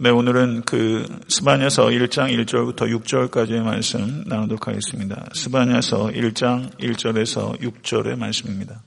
[0.00, 5.26] 네, 오늘은 그 스바냐서 1장 1절부터 6절까지의 말씀 나누도록 하겠습니다.
[5.32, 8.80] 스바냐서 1장 1절에서 6절의 말씀입니다.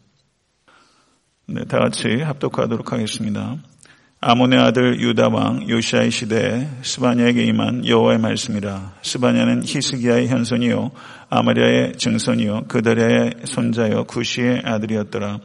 [1.48, 3.58] 네, 다 같이 합독하도록 하겠습니다.
[4.22, 8.94] 아몬의 아들 유다 왕 요시아의 시대에 스바냐에게 임한 여호와의 말씀이라.
[9.02, 10.92] 스바냐는 히스기야의 현손이요
[11.30, 15.42] 아마리아의 증손이요 그다리아의 손자요 구시의 아들이었더라.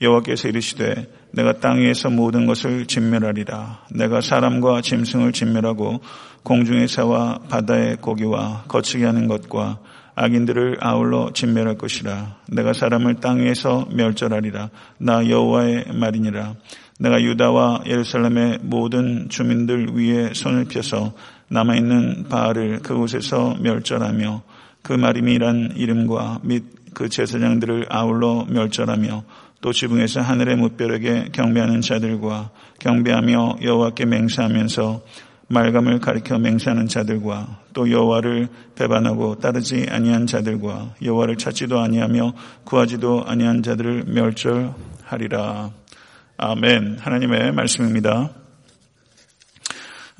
[0.00, 3.86] 여호와께서 이르시되 내가 땅 위에서 모든 것을 진멸하리라.
[3.90, 6.00] 내가 사람과 짐승을 진멸하고
[6.42, 9.78] 공중의 새와 바다의 고기와 거치게 하는 것과
[10.14, 12.36] 악인들을 아울러 진멸할 것이라.
[12.48, 14.70] 내가 사람을 땅 위에서 멸절하리라.
[14.98, 16.54] 나 여호와의 말이니라.
[17.00, 21.12] 내가 유다와 예루살렘의 모든 주민들 위에 손을 펴서
[21.48, 24.42] 남아있는 바알을 그곳에서 멸절하며
[24.82, 26.62] 그 마림이란 이름과 및
[26.94, 29.24] 그 제사장들을 아울러 멸절하며
[29.64, 32.50] 또 지붕에서 하늘의 무별에게 경배하는 자들과
[32.80, 35.00] 경배하며 여호와께 맹세하면서
[35.48, 43.62] 말감을 가리켜 맹세하는 자들과 또 여호와를 배반하고 따르지 아니한 자들과 여호와를 찾지도 아니하며 구하지도 아니한
[43.62, 45.70] 자들을 멸절하리라.
[46.36, 46.98] 아멘.
[47.00, 48.32] 하나님의 말씀입니다.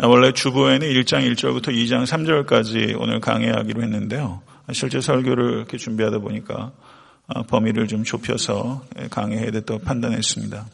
[0.03, 4.41] 원래 주보에는 1장 1절부터 2장 3절까지 오늘 강의하기로 했는데요.
[4.73, 6.73] 실제 설교를 이렇게 준비하다 보니까 어,
[7.49, 10.67] 범위를 좀 좁혀서 강의해야 됐다고 판단했습니다.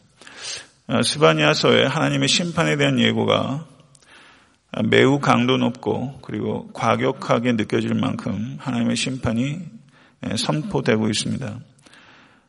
[0.88, 3.66] 어, 스바니아서의 하나님의 심판에 대한 예고가
[4.88, 9.58] 매우 강도 높고 그리고 과격하게 느껴질 만큼 하나님의 심판이
[10.36, 11.60] 선포되고 있습니다.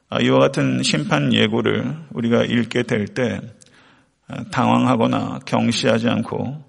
[0.10, 3.40] 아, 이와 같은 심판 예고를 우리가 읽게 될 때
[4.52, 6.64] 당황하거나 경시하지 않고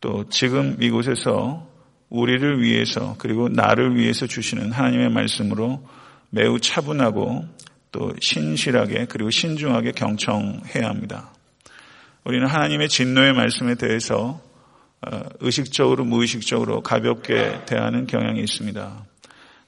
[0.00, 1.68] 또 지금 이곳에서
[2.10, 5.86] 우리를 위해서 그리고 나를 위해서 주시는 하나님의 말씀으로
[6.34, 7.44] 매우 차분하고
[7.92, 11.30] 또 신실하게 그리고 신중하게 경청해야 합니다.
[12.24, 14.40] 우리는 하나님의 진노의 말씀에 대해서
[15.06, 19.04] 어, 의식적으로 무의식적으로 가볍게 대하는 경향이 있습니다.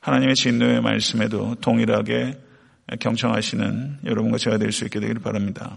[0.00, 2.38] 하나님의 진노의 말씀에도 동일하게
[2.98, 5.76] 경청하시는 여러분과 제가 될 수 있게 되기를 바랍니다.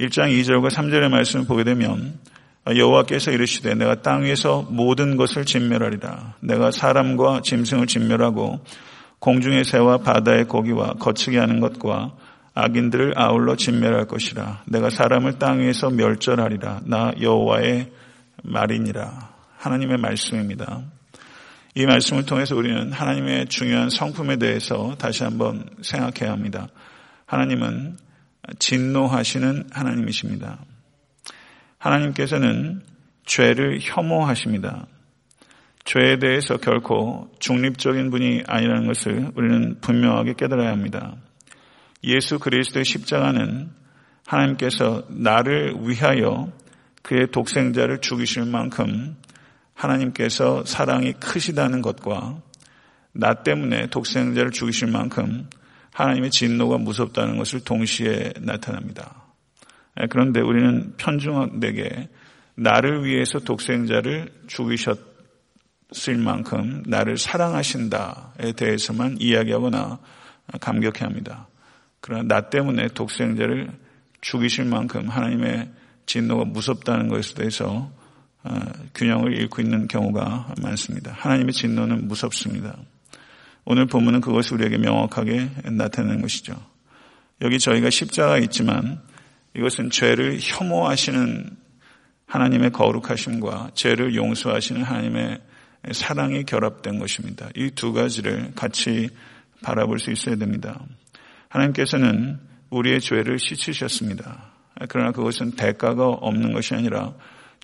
[0.00, 2.18] 1장 2절과 3절의 말씀을 보게 되면
[2.66, 6.36] 여호와께서 이르시되 내가 땅 위에서 모든 것을 진멸하리라.
[6.40, 8.60] 내가 사람과 짐승을 진멸하고
[9.18, 12.14] 공중의 새와 바다의 고기와 거치게 하는 것과
[12.54, 14.62] 악인들을 아울러 진멸할 것이라.
[14.66, 16.82] 내가 사람을 땅 위에서 멸절하리라.
[16.86, 17.92] 나 여호와의
[18.42, 19.30] 말이니라.
[19.56, 20.82] 하나님의 말씀입니다.
[21.74, 26.68] 이 말씀을 통해서 우리는 하나님의 중요한 성품에 대해서 다시 한번 생각해야 합니다.
[27.26, 27.96] 하나님은
[28.58, 30.58] 진노하시는 하나님이십니다.
[31.78, 32.82] 하나님께서는
[33.24, 34.86] 죄를 혐오하십니다.
[35.88, 41.16] 죄에 대해서 결코 중립적인 분이 아니라는 것을 우리는 분명하게 깨달아야 합니다.
[42.04, 43.70] 예수 그리스도의 십자가는
[44.26, 46.52] 하나님께서 나를 위하여
[47.00, 49.16] 그의 독생자를 죽이실 만큼
[49.72, 52.42] 하나님께서 사랑이 크시다는 것과
[53.12, 55.48] 나 때문에 독생자를 죽이실 만큼
[55.94, 59.24] 하나님의 진노가 무섭다는 것을 동시에 나타납니다.
[60.10, 62.10] 그런데 우리는 편중하게
[62.56, 65.07] 나를 위해서 독생자를 죽이셨
[65.92, 69.98] 쓸 만큼 나를 사랑하신다에 대해서만 이야기하거나
[70.60, 71.48] 감격해 합니다.
[72.00, 73.70] 그러나 나 때문에 독생자를
[74.20, 75.70] 죽이실 만큼 하나님의
[76.06, 77.90] 진노가 무섭다는 것에 대해서
[78.44, 78.58] 어,
[78.94, 81.12] 균형을 잃고 있는 경우가 많습니다.
[81.12, 82.76] 하나님의 진노는 무섭습니다.
[83.64, 86.54] 오늘 본문은 그것을 우리에게 명확하게 나타내는 것이죠.
[87.42, 89.00] 여기 저희가 십자가 있지만
[89.54, 91.50] 이것은 죄를 혐오하시는
[92.26, 95.40] 하나님의 거룩하심과 죄를 용서하시는 하나님의
[95.92, 97.48] 사랑이 결합된 것입니다.
[97.54, 99.10] 이 두 가지를 같이
[99.62, 100.80] 바라볼 수 있어야 됩니다.
[101.48, 102.38] 하나님께서는
[102.70, 104.52] 우리의 죄를 씻으셨습니다.
[104.88, 107.14] 그러나 그것은 대가가 없는 것이 아니라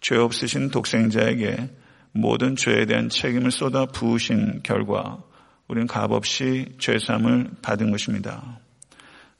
[0.00, 1.70] 죄 없으신 독생자에게
[2.12, 5.22] 모든 죄에 대한 책임을 쏟아 부으신 결과
[5.68, 8.60] 우리는 값없이 죄삼을 받은 것입니다.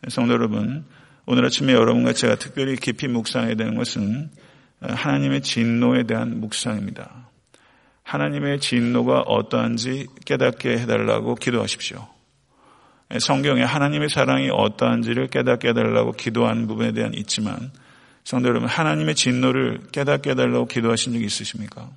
[0.08, 0.84] 성도 여러분,
[1.26, 4.30] 오늘 아침에 여러분과 제가 특별히 깊이 묵상해야 되는 것은
[4.80, 7.30] 하나님의 진노에 대한 묵상입니다.
[8.04, 12.06] 하나님의 진노가 어떠한지 깨닫게 해달라고 기도하십시오.
[13.18, 17.72] 성경에 하나님의 사랑이 어떠한지를 깨닫게 해달라고 기도한 부분에 대한 있지만
[18.24, 21.90] 성도 여러분 하나님의 진노를 깨닫게 해달라고 기도하신 적이 있으십니까?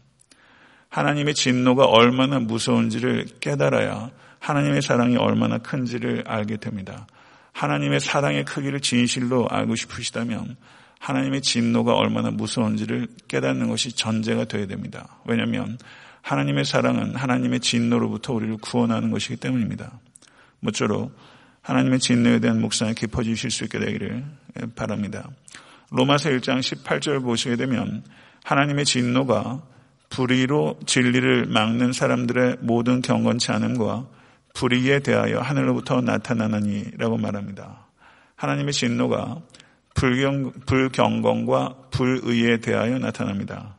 [0.89, 4.09] 하나님의 진노가 얼마나 무서운지를 깨달아야
[4.39, 7.07] 하나님의 사랑이 얼마나 큰지를 알게 됩니다.
[7.53, 10.55] 하나님의 사랑의 크기를 진실로 알고 싶으시다면
[10.99, 15.17] 하나님의 진노가 얼마나 무서운지를 깨닫는 것이 전제가 되어야 됩니다.
[15.25, 15.77] 왜냐하면
[16.21, 19.99] 하나님의 사랑은 하나님의 진노로부터 우리를 구원하는 것이기 때문입니다.
[20.59, 21.15] 모쪼록
[21.61, 24.25] 하나님의 진노에 대한 묵상에 깊어지실 수 있게 되기를
[24.75, 25.29] 바랍니다.
[25.91, 28.03] 로마서 1장 18절 보시게 되면
[28.43, 29.61] 하나님의 진노가
[30.09, 34.07] 불의로 진리를 막는 사람들의 모든 경건치 않음과
[34.53, 37.87] 불의에 대하여 하늘로부터 나타나느니라고 말합니다.
[38.35, 39.41] 하나님의 진노가
[39.97, 43.77] 불경, 불경건과 불의에 대하여 나타납니다.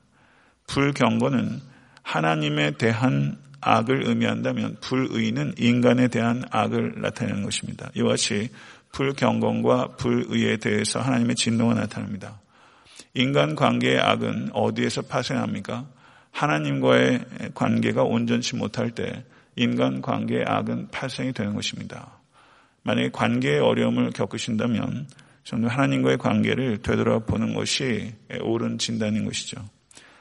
[0.67, 1.61] 불경건은
[2.03, 7.89] 하나님에 대한 악을 의미한다면 불의는 인간에 대한 악을 나타내는 것입니다.
[7.95, 8.51] 이와 같이
[8.91, 12.41] 불경건과 불의에 대해서 하나님의 진노가 나타납니다.
[13.15, 15.87] 인간 관계의 악은 어디에서 파생합니까?
[16.33, 17.25] 하나님과의
[17.55, 19.25] 관계가 온전치 못할 때
[19.55, 22.11] 인간 관계의 악은 발생이 되는 것입니다.
[22.83, 25.07] 만약에 관계의 어려움을 겪으신다면
[25.49, 28.13] 저는 하나님과의 관계를 되돌아보는 것이
[28.43, 29.57] 옳은 진단인 것이죠.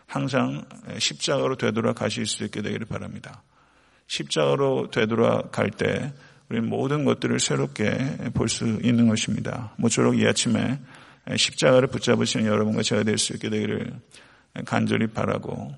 [0.06, 0.64] 항상
[0.98, 3.44] 십자가로 되돌아가실 수 있게 되기를 바랍니다.
[4.08, 6.14] 십자가로 되돌아갈 때
[6.48, 9.74] 우리 모든 것들을 새롭게 볼 수 있는 것입니다.
[9.78, 10.80] 모쪼록 이 아침에
[11.36, 14.00] 십자가를 붙잡으시는 여러분과 제가 될 수 있게 되기를
[14.64, 15.76] 간절히 바라고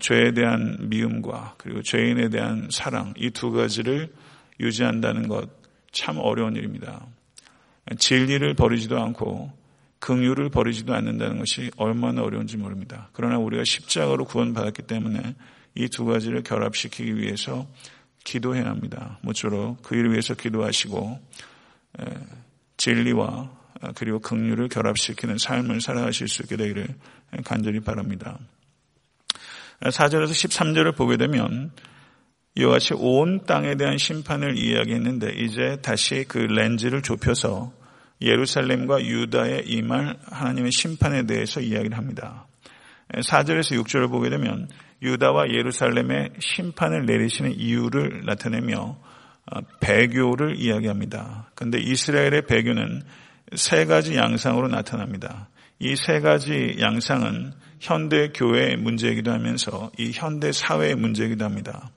[0.00, 4.12] 죄에 대한 미움과 그리고 죄인에 대한 사랑 이 두 가지를
[4.58, 5.48] 유지한다는 것
[5.92, 7.06] 참 어려운 일입니다.
[7.98, 9.52] 진리를 버리지도 않고
[10.00, 13.08] 긍휼을 버리지도 않는다는 것이 얼마나 어려운지 모릅니다.
[13.12, 15.34] 그러나 우리가 십자가로 구원받았기 때문에
[15.76, 17.66] 이 두 가지를 결합시키기 위해서
[18.24, 19.18] 기도해야 합니다.
[19.22, 21.20] 모쪼록 그 일을 위해서 기도하시고
[22.76, 23.50] 진리와
[23.94, 26.88] 그리고 긍휼을 결합시키는 삶을 살아가실 수 있게 되기를
[27.44, 28.38] 간절히 바랍니다.
[29.80, 31.70] 4절에서 13절을 보게 되면
[32.56, 37.72] 이와 같이 온 땅에 대한 심판을 이야기했는데 이제 다시 그 렌즈를 좁혀서
[38.20, 42.46] 예루살렘과 유다의 임할 하나님의 심판에 대해서 이야기를 합니다.
[43.12, 44.68] 4절에서 6절을 보게 되면
[45.02, 48.98] 유다와 예루살렘의 심판을 내리시는 이유를 나타내며
[49.48, 51.50] 어, 배교를 이야기합니다.
[51.54, 53.02] 그런데 이스라엘의 배교는
[53.54, 55.48] 세 가지 양상으로 나타납니다.
[55.78, 61.90] 이 세 가지 양상은 현대 교회의 문제이기도 하면서 이 현대 사회의 문제이기도 합니다.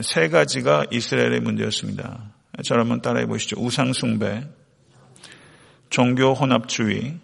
[0.00, 2.32] 세 가지가 이스라엘의 문제였습니다.
[2.64, 3.60] 저를 한번 따라해 보시죠.
[3.60, 4.44] 우상숭배,
[5.94, 7.20] 종교 혼합주의,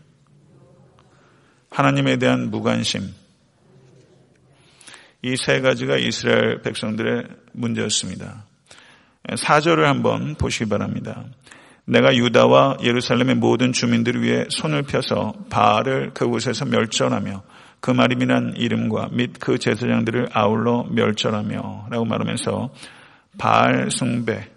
[1.73, 3.03] 하나님에 대한 무관심.
[5.23, 8.45] 이 세 가지가 이스라엘 백성들의 문제였습니다.
[9.35, 11.25] 사절을 한번 보시기 바랍니다.
[11.85, 17.43] 내가 유다와 예루살렘의 모든 주민들을 위해 손을 펴서 바알을 그곳에서 멸절하며
[17.81, 22.73] 그 말임이란 이름과 및 그 제사장들을 아울러 멸절하며 라고 말하면서
[23.37, 24.49] 바알 숭배,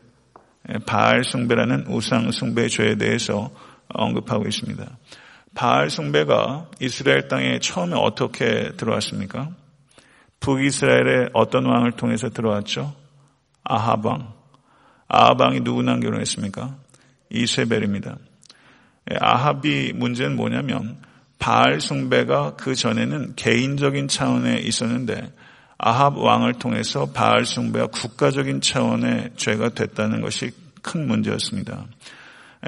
[0.86, 3.50] 바알 숭배라는 우상 숭배 죄에 대해서
[3.90, 4.98] 언급하고 있습니다.
[5.56, 9.52] 바알 숭배가 이스라엘 땅에 처음에 어떻게 들어왔습니까?
[10.40, 12.94] 북이스라엘의 어떤 왕을 통해서 들어왔죠?
[13.64, 14.34] 아하방.
[15.08, 16.76] 아하방이 누구랑 결혼했습니까?
[17.30, 18.18] 이세벨입니다.
[19.20, 20.98] 아합이 문제는 뭐냐면
[21.40, 25.34] 바알 숭배가 그 전에는 개인적인 차원에 있었는데
[25.78, 30.52] 아합 왕을 통해서 바알 숭배가 국가적인 차원의 죄가 됐다는 것이
[30.82, 31.86] 큰 문제였습니다.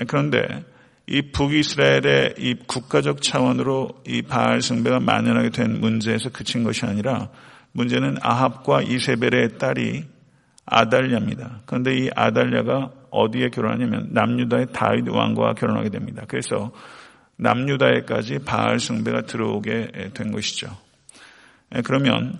[0.08, 0.66] 그런데
[1.08, 7.30] 이 북이스라엘의 이 국가적 차원으로 이 바알 숭배가 만연하게 된 문제에서 그친 것이 아니라
[7.74, 10.06] 문제는 아합과 이세벨의 딸이
[10.66, 11.62] 아달랴입니다.
[11.66, 16.24] 그런데 이 아달랴가 어디에 결혼하냐면 남유다의 다윗 왕과 결혼하게 됩니다.
[16.28, 16.72] 그래서
[17.38, 20.76] 남유다에까지 바알 숭배가 들어오게 된 것이죠.
[21.84, 22.40] 그러면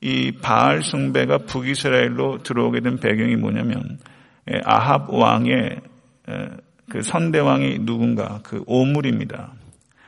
[0.00, 3.98] 이 바알 숭배가 북이스라엘로 들어오게 된 배경이 뭐냐면
[4.64, 5.80] 아합 왕의
[6.88, 9.52] 그 선대왕이 누군가 그 오므리입니다.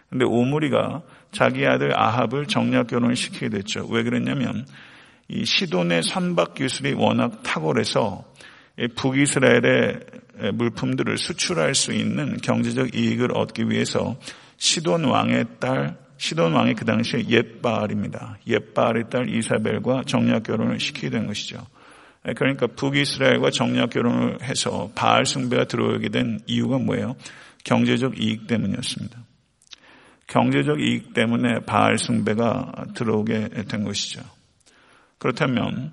[0.09, 3.87] 근데 오므리가 자기 아들 아합을 정략 결혼을 시키게 됐죠.
[3.91, 4.67] 왜 그랬냐면
[5.29, 8.25] 이 시돈의 선박 기술이 워낙 탁월해서
[8.97, 10.01] 북이스라엘의
[10.55, 14.17] 물품들을 수출할 수 있는 경제적 이익을 얻기 위해서
[14.57, 18.39] 시돈 왕의 딸 시돈 왕이 그 당시에 옛바알입니다.
[18.47, 21.65] 옛바알의 딸 이사벨과 정략 결혼을 시키게 된 것이죠.
[22.37, 27.17] 그러니까 북이스라엘과 정략 결혼을 해서 바알 숭배가 들어오게 된 이유가 뭐예요?
[27.65, 29.19] 경제적 이익 때문이었습니다.
[30.27, 34.21] 경제적 이익 때문에 바알 숭배가 들어오게 된 것이죠.
[35.19, 35.93] 그렇다면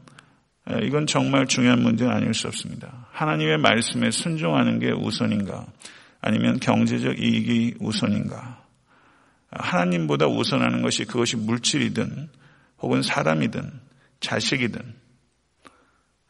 [0.83, 3.07] 이건 정말 중요한 문제는 아닐 수 없습니다.
[3.11, 5.65] 하나님의 말씀에 순종하는 게 우선인가?
[6.21, 8.63] 아니면 경제적 이익이 우선인가?
[9.51, 12.29] 하나님보다 우선하는 것이 그것이 물질이든
[12.79, 13.71] 혹은 사람이든
[14.19, 14.81] 자식이든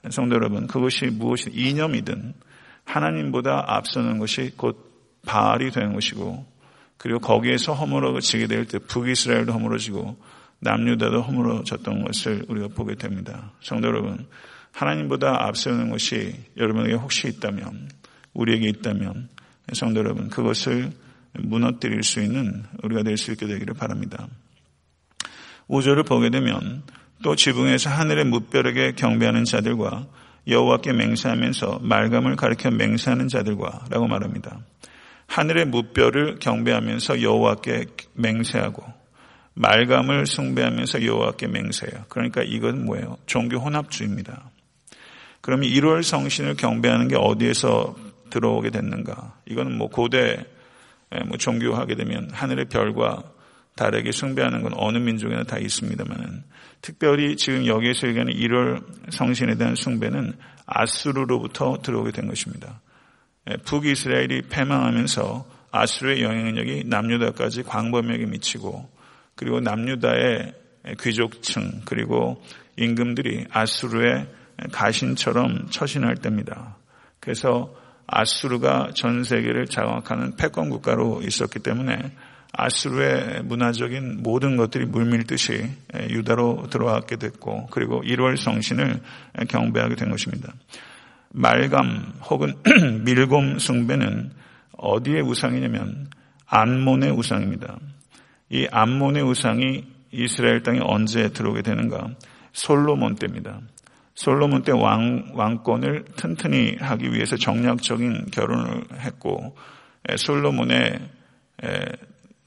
[0.09, 2.33] 성도 여러분 그것이 무엇이 이념이든
[2.85, 4.93] 하나님보다 앞서는 것이 곧
[5.25, 6.45] 바알이 되는 것이고
[6.97, 10.17] 그리고 거기에서 허물어지게 될 때 북이스라엘도 허물어지고
[10.59, 13.51] 남유다도 허물어졌던 것을 우리가 보게 됩니다.
[13.61, 14.27] 성도 여러분,
[14.71, 17.89] 하나님보다 앞세우는 것이 여러분에게 혹시 있다면,
[18.33, 19.29] 우리에게 있다면,
[19.73, 20.91] 성도 여러분, 그것을
[21.33, 24.27] 무너뜨릴 수 있는 우리가 될 수 있게 되기를 바랍니다.
[25.67, 26.83] 5절을 보게 되면
[27.25, 30.05] 또 지붕에서 하늘의 무뼈에게 경배하는 자들과
[30.47, 34.59] 여호와께 맹세하면서 말감을 가리켜 맹세하는 자들과 라고 말합니다.
[35.25, 38.83] 하늘의 무뼈를 경배하면서 여호와께 맹세하고
[39.55, 42.05] 말감을 숭배하면서 여호와께 맹세해요.
[42.09, 43.17] 그러니까 이건 뭐예요?
[43.25, 44.51] 종교 혼합주의입니다.
[45.41, 47.95] 그러면 1월 성신을 경배하는 게 어디에서
[48.29, 49.33] 들어오게 됐는가?
[49.47, 50.45] 이거는 뭐 고대
[51.25, 53.23] 뭐 종교하게 되면 하늘의 별과
[53.75, 56.43] 달에게 숭배하는 건 어느 민족에나 다 있습니다만은
[56.85, 60.33] 특별히 지금 여기에서 얘기하는 1월 성신에 대한 숭배는
[60.67, 62.79] 아수르로부터 들어오게 된 것입니다.
[63.65, 68.87] 북이스라엘이 패망하면서 아수르의 영향력이 남유다까지 광범위하게 미치고
[69.33, 70.53] 그리고 남유다의
[71.01, 72.39] 귀족층 그리고
[72.77, 74.27] 임금들이 아수르의
[74.71, 76.77] 가신처럼 처신할 때입니다.
[77.19, 77.73] 그래서
[78.05, 82.11] 아수르가 전 세계를 장악하는 패권 국가로 있었기 때문에
[82.57, 85.69] 아수르의 문화적인 모든 것들이 물밀듯이
[86.09, 89.01] 유다로 들어왔게 됐고 그리고 1월 성신을
[89.49, 90.53] 경배하게 된 것입니다.
[91.31, 92.53] 말감 혹은
[93.03, 94.31] 밀곰 숭배는
[94.77, 96.07] 어디의 우상이냐면
[96.47, 97.77] 안몬의 우상입니다.
[98.49, 102.09] 이 암몬의 우상이 이스라엘 땅에 언제 들어오게 되는가?
[102.53, 103.59] 솔로몬 때입니다.
[104.13, 109.57] 솔로몬 때 왕, 왕권을 튼튼히 하기 위해서 정략적인 결혼을 했고
[110.15, 110.99] 솔로몬의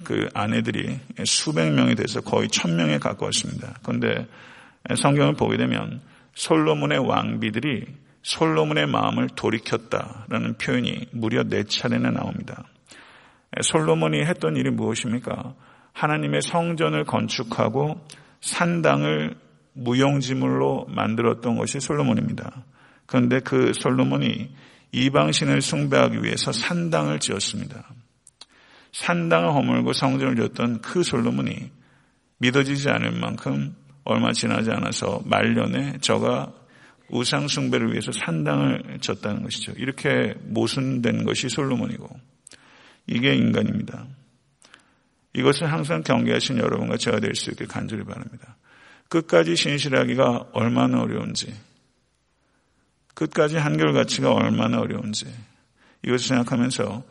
[0.05, 3.75] 그 아내들이 수백 명이 돼서 거의 천 명에 가까웠습니다.
[3.83, 4.26] 그런데
[4.97, 6.00] 성경을 보게 되면
[6.35, 7.87] 솔로몬의 왕비들이
[8.23, 12.64] 솔로몬의 마음을 돌이켰다라는 표현이 무려 네 차례나 나옵니다.
[13.61, 15.55] 솔로몬이 했던 일이 무엇입니까?
[15.93, 18.07] 하나님의 성전을 건축하고
[18.40, 19.37] 산당을
[19.73, 22.64] 무용지물로 만들었던 것이 솔로몬입니다.
[23.07, 24.50] 그런데 그 솔로몬이
[24.93, 27.85] 이방신을 숭배하기 위해서 산당을 지었습니다.
[28.92, 31.71] 산당을 허물고 성전을 지었던 그 솔로몬이
[32.38, 36.52] 믿어지지 않을 만큼 얼마 지나지 않아서 말년에 저가
[37.11, 39.73] 우상 숭배를 위해서 산당을 졌다는 것이죠.
[39.76, 42.09] 이렇게 모순된 것이 솔로몬이고
[43.07, 44.07] 이게 인간입니다.
[45.35, 48.57] 이것을 항상 경계하신 여러분과 제가 될 수 있게 간절히 바랍니다.
[49.09, 51.54] 끝까지 신실하기가 얼마나 어려운지,
[53.14, 55.26] 끝까지 한결같이가 얼마나 어려운지
[56.04, 57.02] 이것을 생각하면서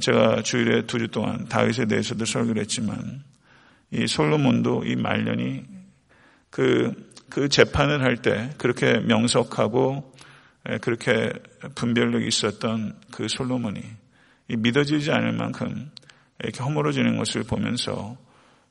[0.00, 3.22] 제가 주일에 두 주 동안 다윗에 대해서도 설교를 했지만
[3.92, 5.64] 이 솔로몬도 이 말년이
[6.50, 6.92] 그,
[7.28, 10.12] 그 재판을 할 때 그렇게 명석하고
[10.80, 11.32] 그렇게
[11.76, 13.80] 분별력이 있었던 그 솔로몬이
[14.48, 15.90] 믿어지지 않을 만큼
[16.42, 18.16] 이렇게 허물어지는 것을 보면서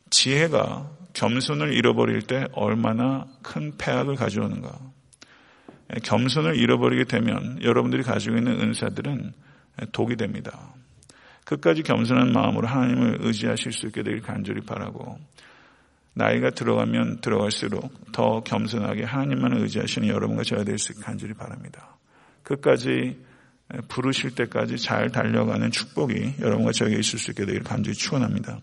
[0.10, 4.78] 지혜가 겸손을 잃어버릴 때 얼마나 큰 폐악을 가져오는가.
[6.04, 9.34] 겸손을 잃어버리게 되면 여러분들이 가지고 있는 은사들은
[9.94, 10.74] 독이 됩니다.
[11.46, 15.18] 끝까지 겸손한 마음으로 하나님을 의지하실 수 있게 되길 간절히 바라고
[16.14, 21.98] 나이가 들어가면 들어갈수록 더 겸손하게 하나님만을 의지하시는 여러분과 제가 될 수 있게 간절히 바랍니다.
[22.44, 23.20] 끝까지
[23.88, 28.60] 부르실 때까지 잘 달려가는 축복이 여러분과 저에게 있을 수 있게 되길 간절히 축원합니다.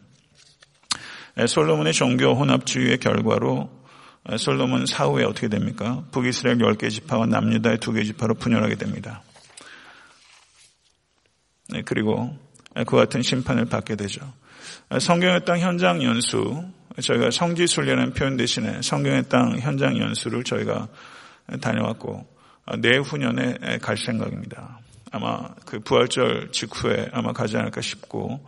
[1.46, 3.70] 솔로몬의 종교 혼합주의의 결과로
[4.38, 6.04] 솔로몬 사후에 어떻게 됩니까?
[6.12, 9.22] 북이스라엘 10개 지파와 남유다의 2개 지파로 분열하게 됩니다.
[11.70, 12.36] 네, 그리고
[12.86, 14.20] 그 같은 심판을 받게 되죠.
[14.98, 16.64] 성경의 땅 현장 연수,
[17.00, 20.88] 저희가 성지순례라는 표현 대신에 성경의 땅 현장 연수를 저희가
[21.60, 22.26] 다녀왔고
[22.78, 24.78] 내후년에 갈 생각입니다.
[25.10, 28.46] 아마 그 부활절 직후에 아마 가지 않을까 싶고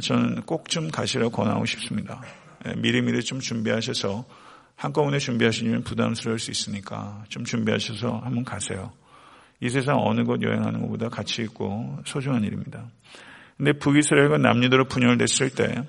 [0.00, 2.22] 저는 꼭 좀 가시라고 권하고 싶습니다.
[2.76, 4.24] 미리미리 좀 준비하셔서
[4.76, 8.92] 한꺼번에 준비하시면 부담스러울 수 있으니까 좀 준비하셔서 한번 가세요.
[9.60, 12.86] 이 세상 어느 곳 여행하는 것보다 가치 있고 소중한 일입니다.
[13.56, 15.82] 근데 북이스라엘과 남유다로 분열됐을 때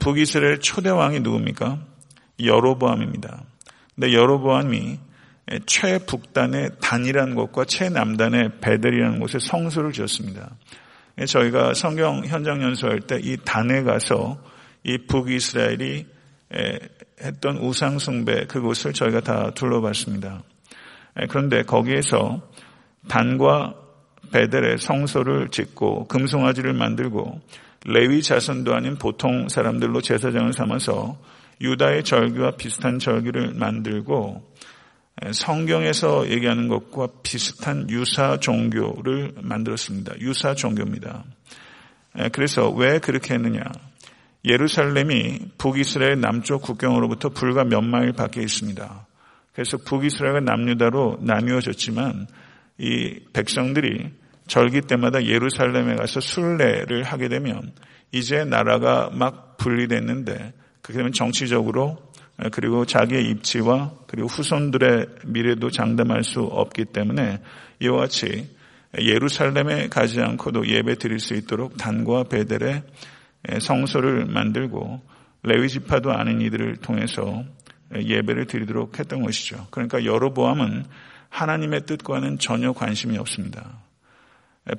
[0.00, 1.78] 북이스라엘 초대 왕이 누굽니까?
[2.42, 3.44] 여로보암입니다.
[3.94, 4.98] 근데 여로보암이
[5.66, 10.56] 최북단의 단이라는 곳과 최남단의 베델이라는 곳에 성소를 지었습니다.
[11.26, 14.42] 저희가 성경 현장 연수할 때 이 단에 가서
[14.84, 16.06] 이 북이스라엘이
[17.22, 20.42] 했던 우상숭배 그곳을 저희가 다 둘러봤습니다.
[21.28, 22.40] 그런데 거기에서
[23.08, 23.74] 단과
[24.32, 27.40] 베델의 성소를 짓고 금송아지를 만들고
[27.86, 31.16] 레위 자손도 아닌 보통 사람들로 제사장을 삼아서
[31.60, 34.48] 유다의 절기와 비슷한 절기를 만들고
[35.32, 40.18] 성경에서 얘기하는 것과 비슷한 유사 종교를 만들었습니다.
[40.20, 41.24] 유사 종교입니다.
[42.32, 43.62] 그래서 왜 그렇게 했느냐?
[44.44, 49.06] 예루살렘이 북이스라엘 남쪽 국경으로부터 불과 몇 마일 밖에 있습니다.
[49.52, 52.26] 그래서 북이스라엘과 남유다로 나뉘어졌지만
[52.80, 54.10] 이 백성들이
[54.46, 57.72] 절기 때마다 예루살렘에 가서 순례를 하게 되면
[58.10, 61.98] 이제 나라가 막 분리됐는데 그렇게 되면 정치적으로
[62.52, 67.40] 그리고 자기의 입지와 그리고 후손들의 미래도 장담할 수 없기 때문에
[67.80, 68.48] 이와 같이
[68.98, 72.82] 예루살렘에 가지 않고도 예배 드릴 수 있도록 단과 베델의
[73.60, 75.02] 성소를 만들고
[75.42, 77.44] 레위 지파도 아닌 이들을 통해서
[77.94, 79.66] 예배를 드리도록 했던 것이죠.
[79.70, 80.84] 그러니까 여로보암은
[81.30, 83.80] 하나님의 뜻과는 전혀 관심이 없습니다.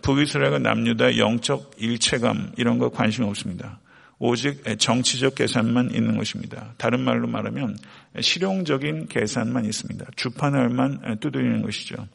[0.04, 3.80] 북이스라엘과 남유다의 영적 일체감 이런 거 관심 없습니다.
[4.20, 6.76] 오직 정치적 계산만 있는 것입니다.
[6.78, 7.76] 다른 말로 말하면
[8.20, 10.06] 실용적인 계산만 있습니다.
[10.16, 12.08] 주판을만 두드리는 것이죠.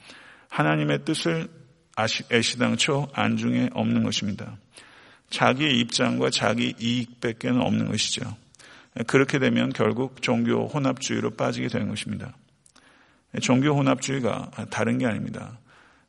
[0.48, 1.48] 하나님의 뜻을
[2.30, 4.56] 애시당초 안중에 없는 것입니다.
[5.30, 8.36] 자기의 입장과 자기 이익밖에 없는 것이죠.
[9.08, 12.34] 그렇게 되면 결국 종교 혼합주의로 빠지게 되는 것입니다.
[13.40, 15.58] 종교 혼합주의가 다른 게 아닙니다.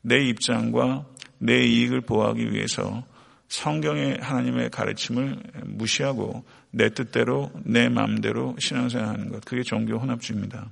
[0.01, 1.05] 내 입장과
[1.39, 3.03] 내 이익을 보호하기 위해서
[3.50, 10.69] 성경의 하나님의 가르침을 무시하고 내 뜻대로 내 마음대로 신앙생활하는 것 그게 종교 혼합주의입니다.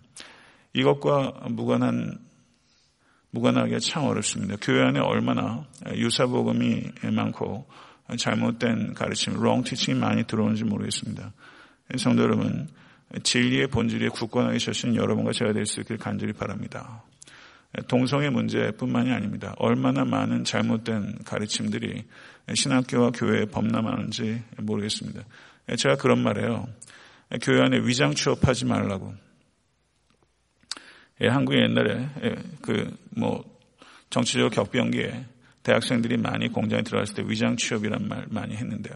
[0.73, 2.19] 이것과 무관한
[3.31, 4.55] 무관하기가 참 어렵습니다.
[4.61, 7.67] 교회 안에 얼마나 유사복음이 많고
[8.17, 11.33] 잘못된 가르침, wrong teaching이 많이 들어오는지 모르겠습니다.
[11.97, 12.69] 성도 여러분,
[13.23, 17.03] 진리의 본질에 굳건하게 서신 여러분과 제가 될 수 있길 간절히 바랍니다.
[17.87, 19.53] 동성애 문제뿐만이 아닙니다.
[19.57, 22.05] 얼마나 많은 잘못된 가르침들이
[22.53, 25.23] 신학교와 교회에 범람하는지 모르겠습니다.
[25.77, 26.67] 제가 그런 말해요.
[27.41, 29.13] 교회 안에 위장 취업하지 말라고.
[31.21, 33.43] 예, 한국에 옛날에 예, 그뭐
[34.09, 35.25] 정치적 격변기에
[35.63, 38.95] 대학생들이 많이 공장에 들어갔을 때 위장 취업이란 말 많이 했는데요.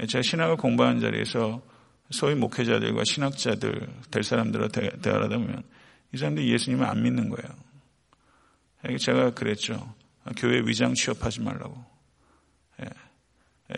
[0.00, 1.60] 예, 제가 신학을 공부하는 자리에서
[2.10, 5.62] 소위 목회자들과 신학자들 될 사람들과 대화를 하다 보면
[6.12, 8.96] 이 사람들이 예수님을 안 믿는 거예요.
[8.98, 9.94] 제가 그랬죠.
[10.36, 11.84] 교회 위장 취업하지 말라고.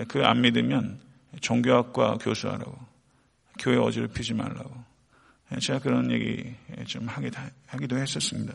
[0.09, 1.01] 그 안 믿으면
[1.41, 2.79] 종교학과 교수하라고.
[3.59, 4.73] 교회 어지럽히지 말라고.
[5.61, 6.55] 제가 그런 얘기
[6.87, 7.09] 좀
[7.67, 8.55] 하기도 했었습니다.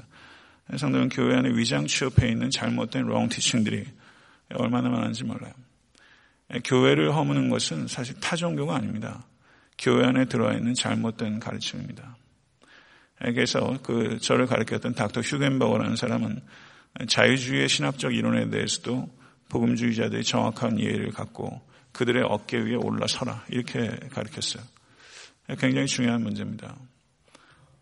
[0.77, 3.85] 성도는 교회 안에 위장 취업해 있는 잘못된 롱 티칭들이
[4.53, 5.53] 얼마나 많은지 몰라요.
[6.63, 9.25] 교회를 허무는 것은 사실 타 종교가 아닙니다.
[9.77, 12.17] 교회 안에 들어와 있는 잘못된 가르침입니다.
[13.19, 16.41] 그래서 그 저를 가르쳤던 닥터 휴겐버거라는 사람은
[17.07, 19.09] 자유주의의 신학적 이론에 대해서도
[19.49, 21.61] 복음주의자들이 정확한 이해를 갖고
[21.91, 24.63] 그들의 어깨 위에 올라서라 이렇게 가르쳤어요.
[25.59, 26.75] 굉장히 중요한 문제입니다.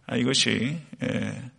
[0.05, 1.51] 아, 이것이 예,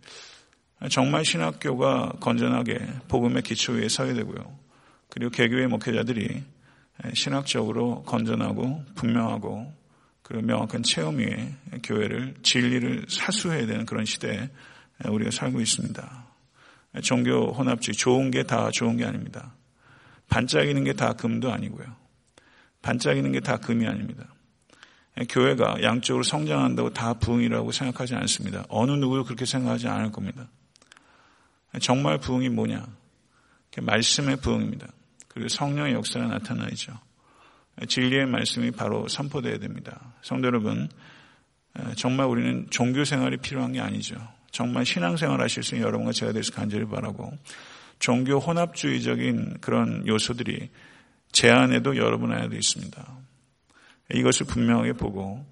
[0.89, 4.57] 정말 신학교가 건전하게 복음의 기초 위에 서야 되고요.
[5.09, 6.43] 그리고 개교의 목회자들이
[7.13, 9.73] 신학적으로 건전하고 분명하고
[10.27, 14.49] 그리고 명확한 체험 위에 교회를 진리를 사수해야 되는 그런 시대에
[15.07, 16.25] 우리가 살고 있습니다.
[17.03, 19.53] 종교 혼합주의 좋은 게 다 좋은 게 아닙니다.
[20.29, 21.85] 반짝이는 게 다 금도 아니고요.
[22.81, 24.25] 반짝이는 게 다 금이 아닙니다.
[25.29, 28.65] 교회가 양쪽으로 성장한다고 다 부흥이라고 생각하지 않습니다.
[28.69, 30.49] 어느 누구도 그렇게 생각하지 않을 겁니다.
[31.81, 32.83] 정말 부흥이 뭐냐?
[33.79, 34.87] 말씀의 부흥입니다.
[35.27, 36.99] 그리고 성령의 역사가 나타나죠.
[37.87, 40.13] 진리의 말씀이 바로 선포되어야 됩니다.
[40.21, 40.89] 성도 여러분,
[41.95, 44.15] 정말 우리는 종교 생활이 필요한 게 아니죠.
[44.51, 47.37] 정말 신앙생활 하실 수 있는 여러분과 제가 될수 간절히 바라고
[47.99, 50.69] 종교 혼합주의적인 그런 요소들이
[51.33, 53.05] 제 안에도 여러분 안에도 있습니다.
[54.13, 55.45] 이것을 분명하게 보고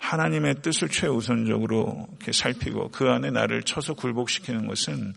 [0.00, 5.14] 하나님의 뜻을 최우선적으로 이렇게 살피고 그 안에 나를 쳐서 굴복시키는 것은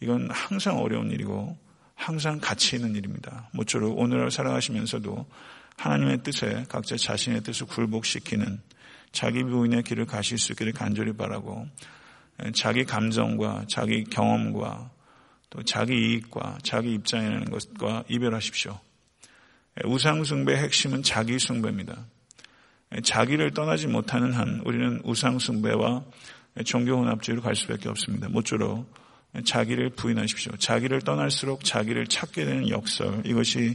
[0.00, 1.56] 이건 항상 어려운 일이고
[1.94, 3.48] 항상 가치 있는 일입니다.
[3.52, 5.26] 모쪼록 오늘을 살아가시면서도
[5.76, 8.60] 하나님의 뜻에 각자 자신의 뜻을 굴복시키는
[9.12, 11.66] 자기 부인의 길을 가실 수 있기를 간절히 바라고
[12.54, 14.90] 자기 감정과 자기 경험과
[15.50, 18.78] 또 자기 이익과 자기 입장이라는 것과 이별하십시오.
[19.84, 22.06] 우상 숭배의 핵심은 자기 숭배입니다.
[23.02, 26.04] 자기를 떠나지 못하는 한 우리는 우상 숭배와
[26.64, 28.28] 종교 혼합주의로 갈 수밖에 없습니다.
[28.28, 28.92] 모쪼록
[29.44, 30.56] 자기를 부인하십시오.
[30.56, 33.74] 자기를 떠날수록 자기를 찾게 되는 역설 이것이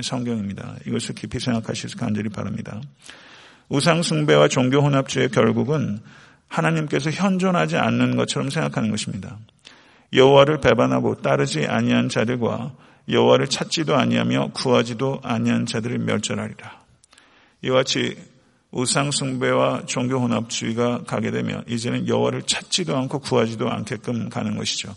[0.00, 0.76] 성경입니다.
[0.86, 2.80] 이것을 깊이 생각하시길 간절히 바랍니다.
[3.68, 6.00] 우상숭배와 종교혼합주의 결국은
[6.48, 9.38] 하나님께서 현존하지 않는 것처럼 생각하는 것입니다.
[10.12, 12.72] 여호와를 배반하고 따르지 아니한 자들과
[13.08, 16.82] 여호와를 찾지도 아니하며 구하지도 아니한 자들을 멸절하리라.
[17.62, 18.16] 이와 같이
[18.70, 24.94] 우상 숭배와 종교 혼합주의가 가게 되면 이제는 여호와를 찾지도 않고 구하지도 않게끔 가는 것이죠.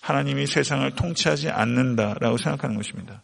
[0.00, 3.20] 하나님이 세상을 통치하지 않는다라고 생각하는 것입니다.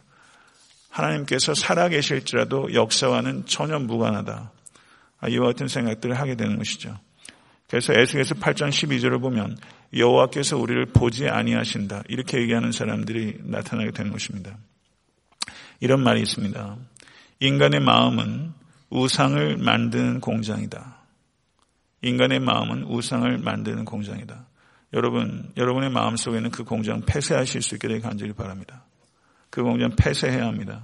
[0.93, 4.51] 하나님께서 살아계실지라도 역사와는 전혀 무관하다.
[5.29, 6.99] 이와 같은 생각들을 하게 되는 것이죠.
[7.67, 9.57] 그래서 에스겔서 8장 12절을 보면
[9.95, 12.03] 여호와께서 우리를 보지 아니하신다.
[12.09, 14.55] 이렇게 얘기하는 사람들이 나타나게 되는 것입니다.
[15.79, 16.77] 이런 말이 있습니다.
[17.39, 18.53] 인간의 마음은
[18.91, 20.97] 우상을 만드는 공장이다.
[22.03, 24.47] 인간의 마음은 우상을 만드는 공장이다.
[24.93, 28.82] 여러분, 여러분의 마음 속에는 그 공장 폐쇄하실 수 있게 되길 간절히 바랍니다.
[29.53, 30.81] 그 공장 폐쇄해야 합니다.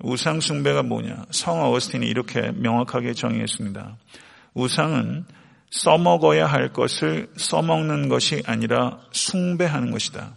[0.00, 1.26] 우상 숭배가 뭐냐?
[1.30, 3.96] 성 어거스틴이 이렇게 명확하게 정의했습니다.
[4.54, 5.26] 우상은
[5.70, 10.34] 써먹어야 할 것을 써먹는 것이 아니라 숭배하는 것이다.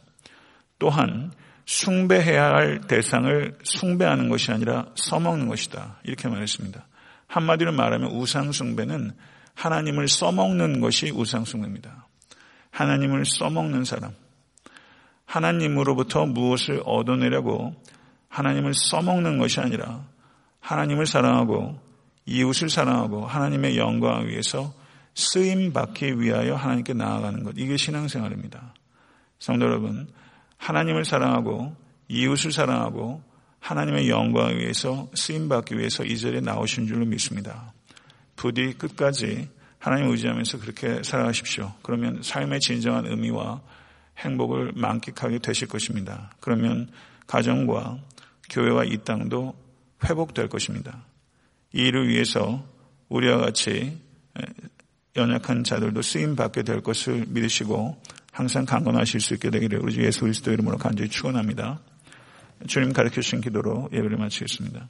[0.77, 1.31] 또한
[1.65, 6.01] 숭배해야 할 대상을 숭배하는 것이 아니라 써먹는 것이다.
[6.03, 6.85] 이렇게 말했습니다.
[7.25, 9.13] 한마디로 말하면 우상숭배는
[9.55, 12.07] 하나님을 써먹는 것이 우상숭배입니다.
[12.69, 14.13] 하나님을 써먹는 사람.
[15.29, 17.75] 하나님으로부터 무엇을 얻어내려고
[18.29, 20.03] 하나님을 써먹는 것이 아니라
[20.59, 21.79] 하나님을 사랑하고
[22.25, 24.73] 이웃을 사랑하고 하나님의 영광을 위해서
[25.13, 27.53] 쓰임 받기 위하여 하나님께 나아가는 것.
[27.57, 28.73] 이게 신앙생활입니다.
[29.37, 30.07] 성도 여러분,
[30.57, 31.75] 하나님을 사랑하고
[32.07, 33.21] 이웃을 사랑하고
[33.59, 37.73] 하나님의 영광을 위해서 쓰임 받기 위해서 이 자리에 나오신 줄로 믿습니다.
[38.35, 41.73] 부디 끝까지 하나님 의지하면서 그렇게 살아가십시오.
[41.83, 43.61] 그러면 삶의 진정한 의미와
[44.19, 46.31] 행복을 만끽하게 되실 것입니다.
[46.39, 46.89] 그러면
[47.27, 47.99] 가정과
[48.49, 49.55] 교회와 이 땅도
[50.05, 51.05] 회복될 것입니다.
[51.73, 52.65] 이 일을 위해서
[53.09, 53.99] 우리와 같이
[55.15, 58.01] 연약한 자들도 쓰임 받게 될 것을 믿으시고
[58.31, 61.79] 항상 강건하실 수 있게 되기를 우리 주 예수 그리스도 이름으로 간절히 축원합니다.
[62.67, 64.87] 주님 가르쳐 주신 기도로 예배를 마치겠습니다.